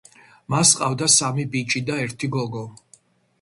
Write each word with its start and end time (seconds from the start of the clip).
მას 0.53 0.71
ჰყავდა 0.77 1.09
სამი 1.15 1.45
ბიჭი 1.57 1.83
და 1.91 1.99
ერთი 2.07 2.31
გოგო. 2.39 2.65